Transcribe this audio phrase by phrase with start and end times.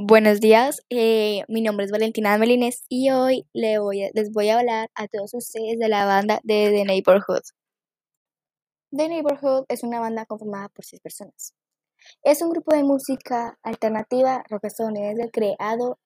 [0.00, 3.80] Buenos días, eh, mi nombre es Valentina Melines y hoy les
[4.32, 7.42] voy a hablar a todos ustedes de la banda de The Neighborhood.
[8.96, 11.52] The Neighborhood es una banda conformada por seis personas.
[12.22, 15.98] Es un grupo de música alternativa rock estadounidense creado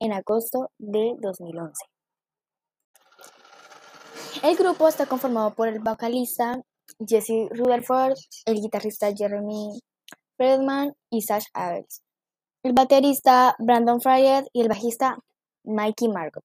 [0.00, 1.84] en agosto de 2011.
[4.42, 6.60] El grupo está conformado por el vocalista
[7.06, 9.80] Jesse Rutherford, el guitarrista Jeremy
[10.36, 12.02] Friedman y Sash Abels
[12.62, 15.18] el baterista Brandon Fryer y el bajista
[15.64, 16.44] Mikey Margot.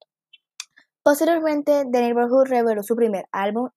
[1.02, 3.70] Posteriormente, The Neighborhood reveló su primer álbum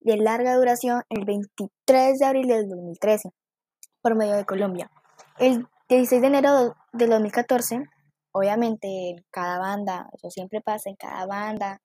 [0.00, 3.30] de larga duración el 23 de abril del 2013
[4.02, 4.90] por medio de Colombia.
[5.38, 7.84] El 16 de enero del 2014,
[8.32, 11.80] obviamente en cada banda, eso siempre pasa en cada banda,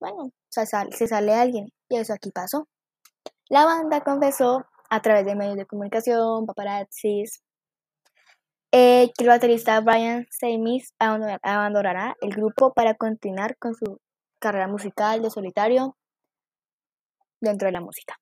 [0.00, 2.68] bueno, sale, se sale alguien y eso aquí pasó.
[3.48, 7.42] La banda confesó a través de medios de comunicación, paparazzis,
[8.72, 14.00] eh, el baterista Brian Seymis abandonará el grupo para continuar con su
[14.38, 15.96] carrera musical de solitario
[17.40, 18.16] dentro de la música.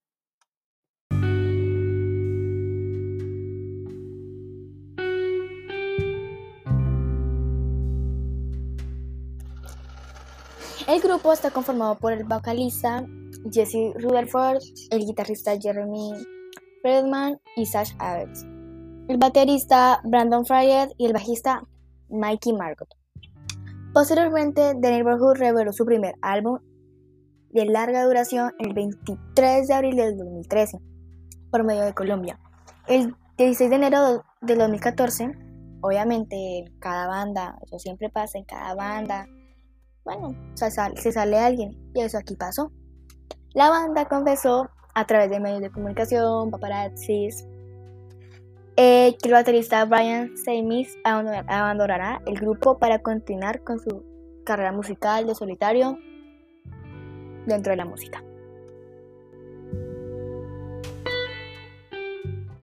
[10.87, 13.05] El grupo está conformado por el vocalista
[13.51, 16.13] Jesse Rutherford, el guitarrista Jeremy
[16.81, 18.56] Friedman y Sash Abels
[19.09, 21.63] el baterista Brandon Fryer y el bajista
[22.09, 22.89] Mikey Margot.
[23.95, 26.59] Posteriormente, The Neighborhood reveló su primer álbum
[27.51, 30.79] de larga duración el 23 de abril del 2013
[31.51, 32.39] por medio de Colombia.
[32.89, 35.31] El 16 de enero del 2014,
[35.81, 39.27] obviamente en cada banda, eso siempre pasa en cada banda,
[40.05, 42.73] bueno, se sale, se sale alguien y eso aquí pasó.
[43.55, 47.47] La banda confesó a través de medios de comunicación, paparazzis,
[48.77, 54.05] eh, que el baterista Brian Seymis abandonará el grupo para continuar con su
[54.45, 55.99] carrera musical de solitario
[57.47, 58.26] dentro de la música.